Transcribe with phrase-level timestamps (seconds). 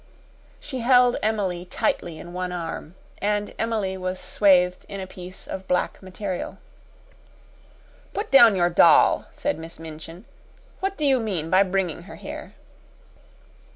[0.59, 5.67] She held Emily tightly in one arm, and Emily was swathed in a piece of
[5.67, 6.57] black material.
[8.15, 10.25] "Put down your doll," said Miss Minchin.
[10.79, 12.55] "What do you mean by bringing her here?"